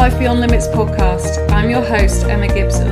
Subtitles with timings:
[0.00, 1.52] Life Beyond Limits podcast.
[1.52, 2.88] I'm your host, Emma Gibson.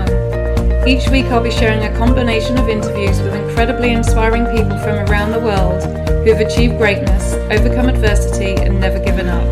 [0.87, 5.33] Each week, I'll be sharing a combination of interviews with incredibly inspiring people from around
[5.33, 9.43] the world who have achieved greatness, overcome adversity, and never given up,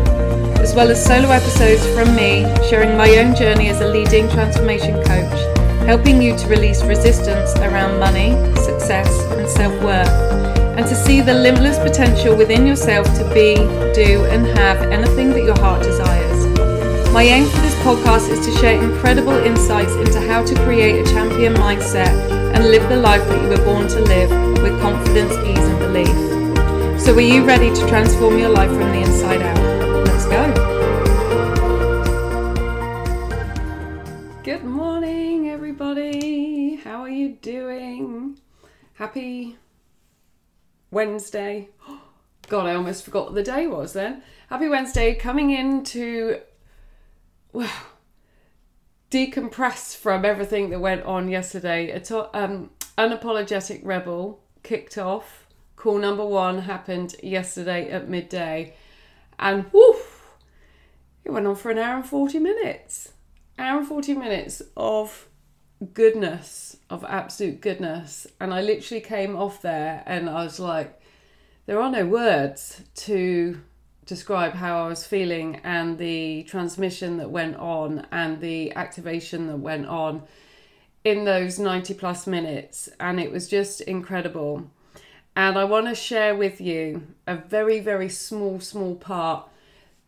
[0.59, 4.93] as well as solo episodes from me sharing my own journey as a leading transformation
[5.05, 10.07] coach, helping you to release resistance around money, success, and self worth,
[10.77, 13.55] and to see the limitless potential within yourself to be,
[13.95, 16.36] do, and have anything that your heart desires.
[17.17, 21.03] My aim for this podcast is to share incredible insights into how to create a
[21.11, 22.13] champion mindset
[22.53, 24.29] and live the life that you were born to live
[24.61, 27.01] with confidence, ease, and belief.
[27.01, 29.57] So, are you ready to transform your life from the inside out?
[30.05, 30.53] Let's go.
[34.43, 36.75] Good morning, everybody.
[36.75, 38.37] How are you doing?
[38.93, 39.57] Happy
[40.91, 41.69] Wednesday.
[42.47, 44.21] God, I almost forgot what the day was then.
[44.51, 46.41] Happy Wednesday, coming into
[47.57, 47.71] well,
[49.09, 51.89] decompress from everything that went on yesterday.
[51.89, 52.69] A to- um,
[52.99, 55.47] unapologetic rebel kicked off.
[55.75, 58.75] Call number one happened yesterday at midday,
[59.39, 60.35] and woof,
[61.25, 63.13] it went on for an hour and forty minutes.
[63.57, 65.27] Hour and forty minutes of
[65.93, 71.01] goodness, of absolute goodness, and I literally came off there and I was like,
[71.65, 73.61] there are no words to
[74.07, 79.57] describe how I was feeling and the transmission that went on and the activation that
[79.57, 80.23] went on
[81.03, 82.89] in those 90 plus minutes.
[82.99, 84.71] And it was just incredible.
[85.35, 89.47] And I want to share with you a very, very small, small part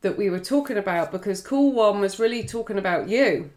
[0.02, 3.52] that we were talking about because Call One was really talking about you.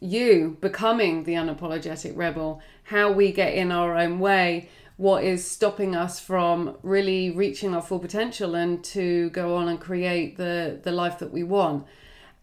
[0.00, 5.96] You becoming the unapologetic rebel, how we get in our own way, what is stopping
[5.96, 10.92] us from really reaching our full potential and to go on and create the the
[10.92, 11.86] life that we want.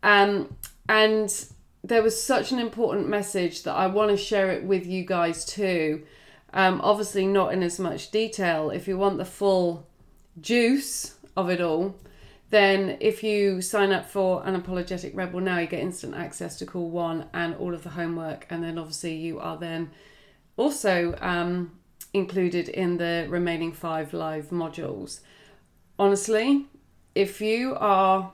[0.03, 0.55] Um,
[0.89, 1.45] and
[1.83, 5.45] there was such an important message that I want to share it with you guys
[5.45, 6.03] too.
[6.53, 8.71] Um, obviously not in as much detail.
[8.71, 9.87] If you want the full
[10.39, 11.95] juice of it all
[12.51, 16.89] then if you sign up for unapologetic rebel now you get instant access to call
[16.89, 19.89] one and all of the homework and then obviously you are then
[20.57, 21.71] also um,
[22.13, 25.21] included in the remaining five live modules.
[25.97, 26.65] Honestly,
[27.15, 28.31] if you are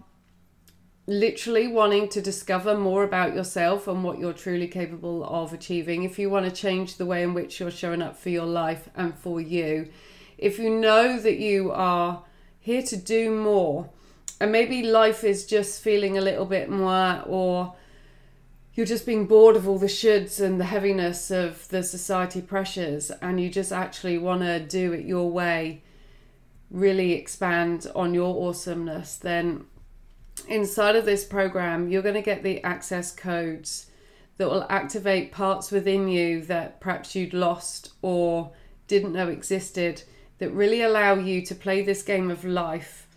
[1.06, 6.20] literally wanting to discover more about yourself and what you're truly capable of achieving, if
[6.20, 9.16] you want to change the way in which you're showing up for your life and
[9.16, 9.90] for you,
[10.38, 12.24] if you know that you are
[12.60, 13.90] here to do more,
[14.40, 17.74] and maybe life is just feeling a little bit more or
[18.78, 23.10] you're just being bored of all the shoulds and the heaviness of the society pressures
[23.24, 25.82] and you just actually want to do it your way
[26.70, 29.66] really expand on your awesomeness then
[30.48, 33.90] inside of this program you're going to get the access codes
[34.38, 38.52] that will activate parts within you that perhaps you'd lost or
[38.88, 40.04] didn't know existed
[40.38, 43.08] that really allow you to play this game of life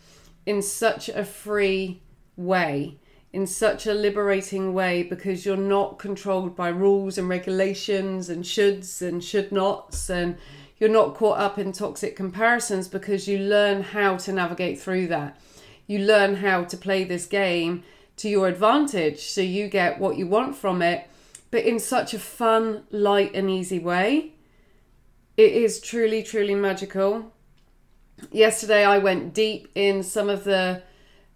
[0.47, 2.01] in such a free
[2.35, 2.99] way
[3.33, 9.01] in such a liberating way because you're not controlled by rules and regulations and shoulds
[9.01, 10.37] and should nots and
[10.79, 15.39] you're not caught up in toxic comparisons because you learn how to navigate through that.
[15.87, 17.85] You learn how to play this game
[18.17, 21.09] to your advantage so you get what you want from it,
[21.51, 24.33] but in such a fun, light, and easy way.
[25.37, 27.33] It is truly, truly magical.
[28.31, 30.83] Yesterday, I went deep in some of the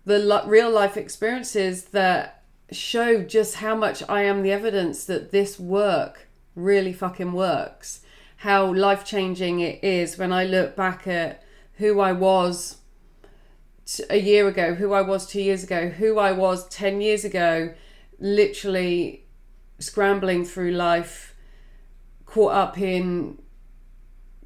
[0.05, 5.31] the lo- real life experiences that show just how much I am the evidence that
[5.31, 8.01] this work really fucking works.
[8.39, 11.43] How life changing it is when I look back at
[11.75, 12.79] who I was
[14.09, 17.75] a year ago, who I was two years ago, who I was 10 years ago,
[18.19, 19.25] literally
[19.79, 21.35] scrambling through life,
[22.27, 23.39] caught up in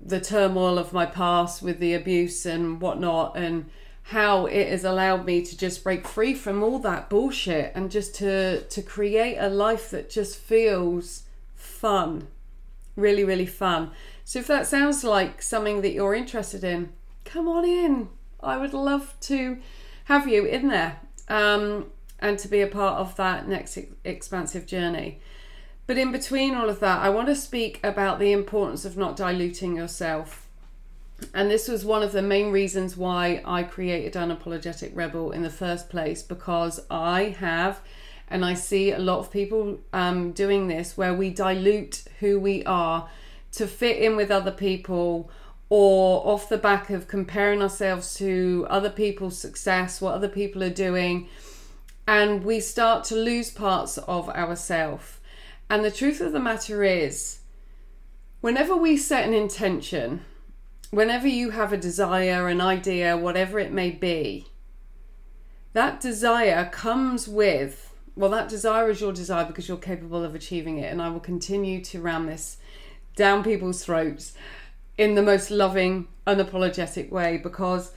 [0.00, 3.70] the turmoil of my past with the abuse and whatnot, and
[4.08, 8.14] how it has allowed me to just break free from all that bullshit and just
[8.14, 11.25] to to create a life that just feels
[11.55, 12.26] fun.
[12.96, 13.90] Really really fun.
[14.25, 16.90] So if that sounds like something that you're interested in
[17.25, 18.08] come on in.
[18.40, 19.58] I would love to
[20.05, 21.87] have you in there um,
[22.19, 25.20] and to be a part of that next expansive journey.
[25.87, 29.16] But in between all of that i want to speak about the importance of not
[29.16, 30.47] diluting yourself
[31.35, 35.50] and this was one of the main reasons why I created Unapologetic Rebel in the
[35.50, 37.81] first place because I have,
[38.29, 42.65] and I see a lot of people um, doing this where we dilute who we
[42.65, 43.09] are
[43.53, 45.31] to fit in with other people
[45.70, 50.70] or off the back of comparing ourselves to other people's success, what other people are
[50.70, 51.29] doing.
[52.09, 55.19] and we start to lose parts of ourselves.
[55.69, 57.41] And the truth of the matter is,
[58.41, 60.25] whenever we set an intention,
[60.90, 64.46] whenever you have a desire, an idea, whatever it may be,
[65.73, 70.79] that desire comes with, well, that desire is your desire because you're capable of achieving
[70.79, 70.90] it.
[70.90, 72.56] And I will continue to ram this
[73.17, 74.35] down people's throats
[74.96, 77.93] in the most loving, unapologetic way because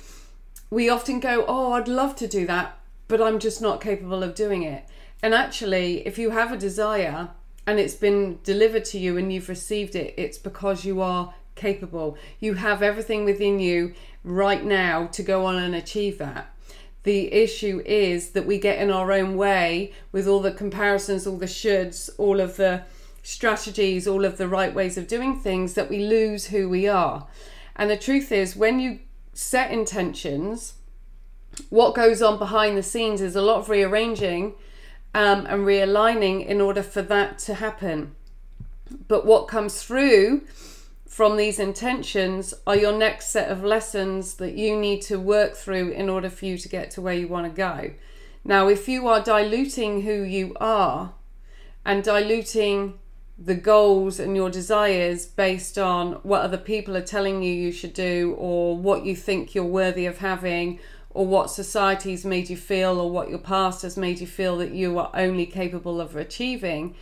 [0.69, 2.77] we often go, Oh, I'd love to do that,
[3.07, 4.85] but I'm just not capable of doing it.
[5.23, 7.29] And actually, if you have a desire
[7.65, 12.17] and it's been delivered to you and you've received it, it's because you are capable.
[12.39, 13.93] You have everything within you
[14.23, 16.53] right now to go on and achieve that.
[17.03, 21.37] The issue is that we get in our own way with all the comparisons, all
[21.37, 22.83] the shoulds, all of the
[23.23, 27.27] strategies, all of the right ways of doing things that we lose who we are.
[27.75, 28.99] And the truth is, when you
[29.33, 30.73] set intentions,
[31.69, 34.53] what goes on behind the scenes is a lot of rearranging
[35.13, 38.15] um, and realigning in order for that to happen.
[39.07, 40.41] But what comes through
[41.11, 45.89] from these intentions are your next set of lessons that you need to work through
[45.89, 47.91] in order for you to get to where you want to go.
[48.45, 51.11] Now, if you are diluting who you are
[51.83, 52.97] and diluting
[53.37, 57.93] the goals and your desires based on what other people are telling you you should
[57.93, 60.79] do or what you think you're worthy of having
[61.09, 64.71] or what society's made you feel or what your past has made you feel that
[64.71, 66.95] you are only capable of achieving,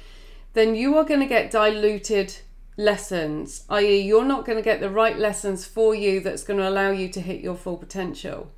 [0.53, 2.39] then you are going to get diluted
[2.79, 6.67] lessons, i.e., you're not going to get the right lessons for you that's going to
[6.67, 8.49] allow you to hit your full potential.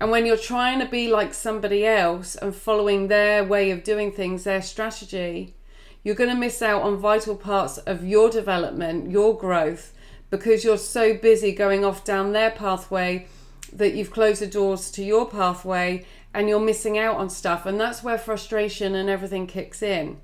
[0.00, 4.10] And when you're trying to be like somebody else and following their way of doing
[4.10, 5.54] things, their strategy,
[6.02, 9.92] you're going to miss out on vital parts of your development, your growth,
[10.30, 13.26] because you're so busy going off down their pathway
[13.70, 17.66] that you've closed the doors to your pathway and you're missing out on stuff.
[17.66, 20.16] And that's where frustration and everything kicks in.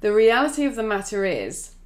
[0.00, 1.76] The reality of the matter is,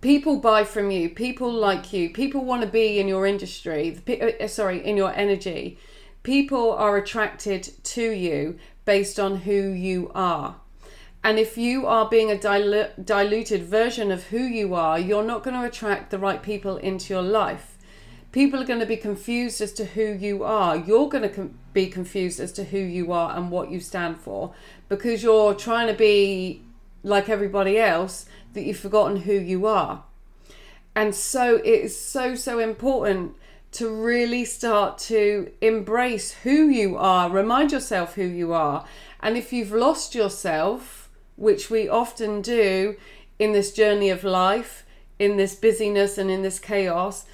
[0.00, 3.98] people buy from you, people like you, people want to be in your industry,
[4.40, 5.78] uh, sorry, in your energy.
[6.22, 10.56] People are attracted to you based on who you are.
[11.24, 15.42] And if you are being a dilu- diluted version of who you are, you're not
[15.42, 17.76] going to attract the right people into your life.
[18.30, 20.76] People are going to be confused as to who you are.
[20.76, 24.18] You're going to com- be confused as to who you are and what you stand
[24.20, 24.54] for
[24.88, 26.62] because you're trying to be
[27.02, 30.04] like everybody else that you've forgotten who you are.
[30.94, 33.36] And so it is so, so important
[33.72, 38.84] to really start to embrace who you are, remind yourself who you are.
[39.20, 42.96] And if you've lost yourself, which we often do
[43.38, 44.84] in this journey of life,
[45.18, 47.26] in this busyness and in this chaos,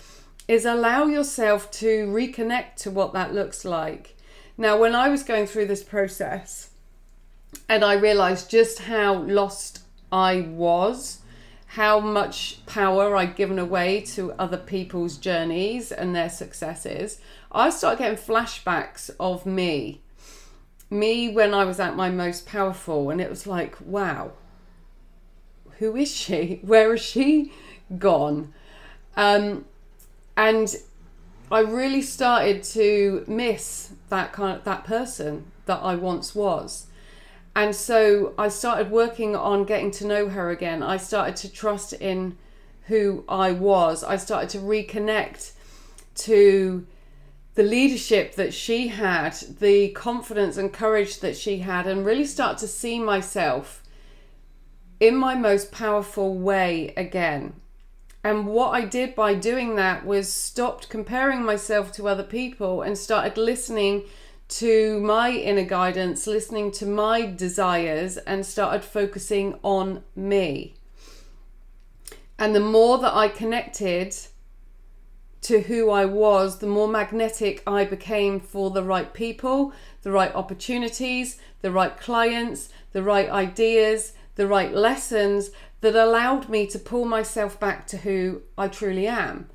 [0.46, 4.17] is allow yourself to reconnect to what that looks like.
[4.58, 6.70] Now, when I was going through this process
[7.68, 9.80] and I realized just how lost
[10.12, 11.20] I was,
[11.66, 17.20] how much power I'd given away to other people's journeys and their successes,
[17.50, 20.02] I started getting flashbacks of me
[20.94, 24.32] me when I was at my most powerful, and it was like, wow,
[25.78, 26.60] who is she?
[26.62, 27.52] Where has she
[27.98, 28.54] gone?
[29.16, 29.66] Um,
[30.36, 30.74] and
[31.50, 36.86] I really started to miss that kind of that person that I once was.
[37.56, 40.82] And so I started working on getting to know her again.
[40.82, 42.37] I started to trust in
[42.87, 44.03] who I was.
[44.03, 45.53] I started to reconnect
[46.17, 46.87] to
[47.55, 52.58] the leadership that she had, the confidence and courage that she had, and really start
[52.58, 53.82] to see myself
[54.99, 57.55] in my most powerful way again.
[58.25, 62.96] And what I did by doing that was stopped comparing myself to other people and
[62.96, 64.05] started listening
[64.48, 70.74] to my inner guidance, listening to my desires, and started focusing on me.
[72.39, 74.15] And the more that I connected,
[75.44, 80.34] to who I was, the more magnetic I became for the right people, the right
[80.34, 85.51] opportunities, the right clients, the right ideas, the right lessons
[85.82, 89.51] that allowed me to pull myself back to who I truly am.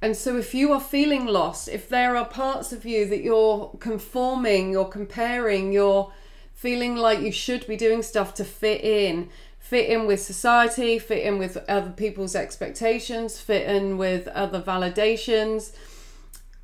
[0.00, 3.70] And so, if you are feeling lost, if there are parts of you that you're
[3.80, 6.12] conforming, you're comparing, you're
[6.54, 9.28] feeling like you should be doing stuff to fit in,
[9.58, 15.72] fit in with society, fit in with other people's expectations, fit in with other validations,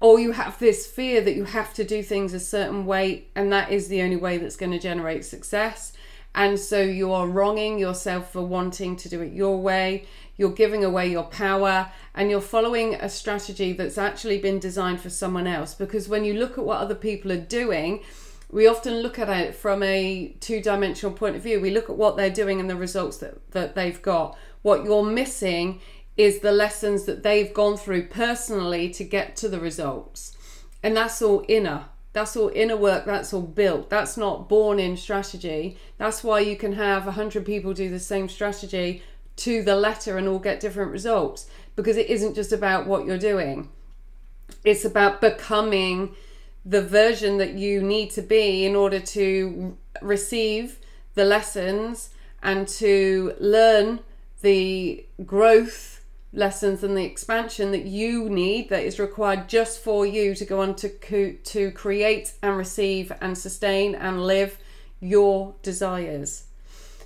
[0.01, 3.51] or you have this fear that you have to do things a certain way and
[3.51, 5.94] that is the only way that's going to generate success.
[6.35, 10.07] And so you are wronging yourself for wanting to do it your way.
[10.37, 15.11] You're giving away your power and you're following a strategy that's actually been designed for
[15.11, 15.75] someone else.
[15.75, 18.03] Because when you look at what other people are doing,
[18.51, 21.61] we often look at it from a two dimensional point of view.
[21.61, 24.37] We look at what they're doing and the results that, that they've got.
[24.63, 25.81] What you're missing
[26.17, 30.37] is the lessons that they've gone through personally to get to the results.
[30.83, 31.87] And that's all inner.
[32.15, 33.91] That's all inner work, that's all built.
[33.91, 35.77] That's not born in strategy.
[35.99, 39.03] That's why you can have 100 people do the same strategy
[39.37, 43.19] to the letter and all get different results because it isn't just about what you're
[43.19, 43.69] doing.
[44.65, 46.15] It's about becoming
[46.65, 50.79] the version that you need to be in order to receive
[51.15, 52.11] the lessons
[52.45, 54.01] and to learn
[54.41, 55.94] the growth
[56.35, 60.61] lessons and the expansion that you need that is required just for you to go
[60.61, 64.59] on to co- to create and receive and sustain and live
[65.01, 66.45] your desires.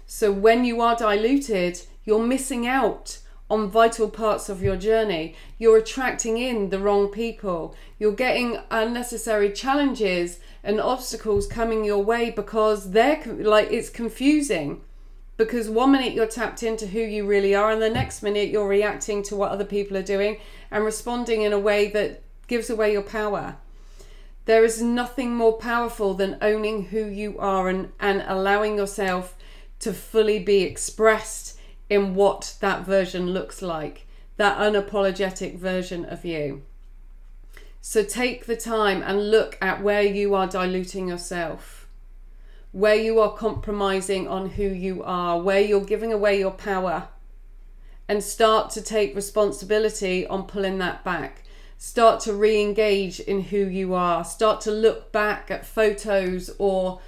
[0.06, 3.18] So when you are diluted, you're missing out
[3.50, 5.34] on vital parts of your journey.
[5.58, 7.74] You're attracting in the wrong people.
[7.98, 14.82] You're getting unnecessary challenges and obstacles coming your way because they're like it's confusing.
[15.38, 18.68] Because one minute you're tapped into who you really are, and the next minute you're
[18.68, 20.38] reacting to what other people are doing
[20.70, 23.56] and responding in a way that gives away your power.
[24.46, 29.36] There is nothing more powerful than owning who you are and, and allowing yourself
[29.78, 31.56] to fully be expressed
[31.88, 34.06] in what that version looks like,
[34.38, 36.62] that unapologetic version of you.
[37.80, 41.77] So take the time and look at where you are diluting yourself,
[42.72, 47.08] where you are compromising on who you are, where you're giving away your power,
[48.08, 51.44] and start to take responsibility on pulling that back.
[51.76, 54.24] Start to re engage in who you are.
[54.24, 57.00] Start to look back at photos or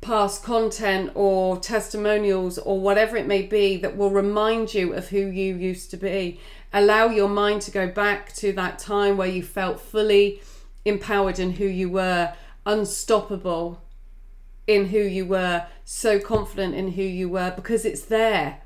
[0.00, 5.18] past content or testimonials or whatever it may be that will remind you of who
[5.18, 6.40] you used to be.
[6.72, 10.40] Allow your mind to go back to that time where you felt fully
[10.84, 12.34] empowered in who you were,
[12.66, 13.83] unstoppable
[14.66, 18.62] in who you were, so confident in who you were because it's there.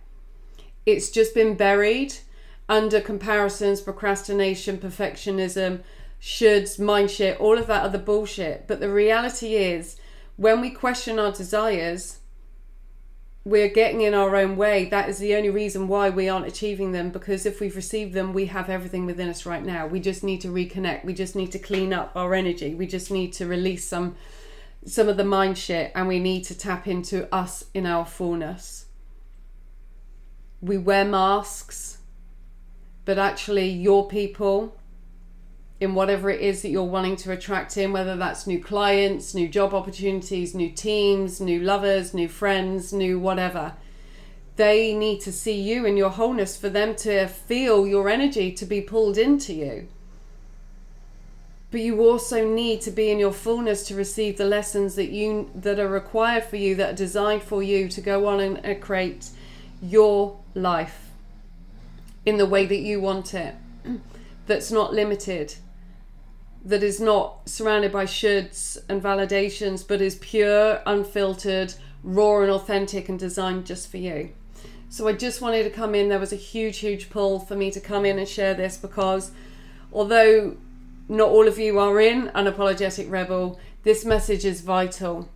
[0.86, 2.14] It's just been buried
[2.68, 5.80] under comparisons, procrastination, perfectionism,
[6.20, 8.66] shoulds, mind shit, all of that other bullshit.
[8.66, 9.96] But the reality is,
[10.36, 12.18] when we question our desires,
[13.44, 14.84] we're getting in our own way.
[14.84, 18.32] That is the only reason why we aren't achieving them because if we've received them,
[18.32, 19.86] we have everything within us right now.
[19.86, 21.04] We just need to reconnect.
[21.04, 22.74] We just need to clean up our energy.
[22.74, 24.16] We just need to release some
[24.84, 28.86] some of the mind shit and we need to tap into us in our fullness.
[30.60, 31.98] We wear masks,
[33.04, 34.78] but actually your people
[35.80, 39.48] in whatever it is that you're wanting to attract in, whether that's new clients, new
[39.48, 43.74] job opportunities, new teams, new lovers, new friends, new whatever.
[44.56, 48.66] They need to see you in your wholeness for them to feel your energy to
[48.66, 49.86] be pulled into you.
[51.70, 55.50] But you also need to be in your fullness to receive the lessons that you
[55.54, 59.30] that are required for you, that are designed for you to go on and create
[59.82, 61.10] your life
[62.24, 63.54] in the way that you want it.
[64.46, 65.56] That's not limited
[66.64, 73.08] that is not surrounded by shoulds and validations, but is pure, unfiltered, raw, and authentic
[73.08, 74.30] and designed just for you.
[74.90, 76.08] So I just wanted to come in.
[76.08, 79.30] There was a huge, huge pull for me to come in and share this because
[79.92, 80.56] although
[81.08, 85.28] not all of you are in Unapologetic Rebel, this message is vital.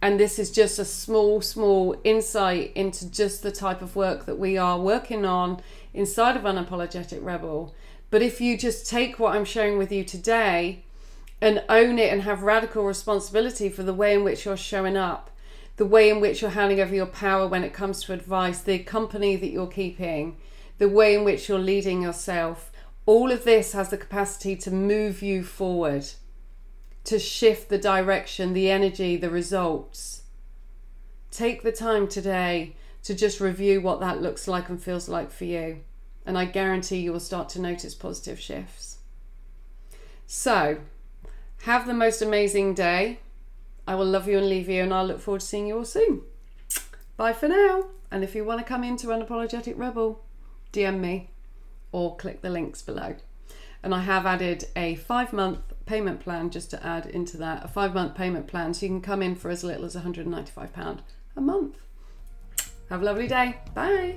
[0.00, 4.38] And this is just a small, small insight into just the type of work that
[4.38, 5.60] we are working on
[5.92, 7.74] inside of Unapologetic Rebel
[8.10, 10.84] but if you just take what I'm sharing with you today
[11.40, 15.30] and own it and have radical responsibility for the way in which you're showing up,
[15.76, 18.78] the way in which you're handing over your power when it comes to advice, the
[18.78, 20.36] company that you're keeping,
[20.78, 22.70] the way in which you're leading yourself,
[23.06, 26.06] all of this has the capacity to move you forward,
[27.04, 30.22] to shift the direction, the energy, the results.
[31.30, 35.44] Take the time today to just review what that looks like and feels like for
[35.44, 35.80] you
[36.26, 38.98] and I guarantee you will start to notice positive shifts.
[40.26, 40.78] So,
[41.62, 43.20] have the most amazing day.
[43.86, 45.84] I will love you and leave you, and I'll look forward to seeing you all
[45.84, 46.22] soon.
[47.16, 47.86] Bye for now.
[48.10, 50.24] And if you want to come into Unapologetic Rebel,
[50.72, 51.30] DM me
[51.92, 53.16] or click the links below.
[53.82, 57.68] And I have added a five month payment plan just to add into that a
[57.68, 60.98] five month payment plan so you can come in for as little as £195
[61.36, 61.76] a month.
[62.90, 63.56] Have a lovely day.
[63.74, 64.16] Bye.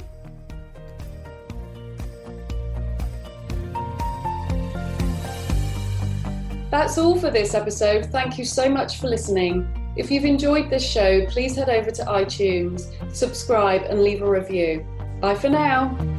[6.72, 8.06] That's all for this episode.
[8.08, 9.68] Thank you so much for listening.
[9.98, 14.86] If you've enjoyed this show, please head over to iTunes, subscribe, and leave a review.
[15.20, 16.19] Bye for now.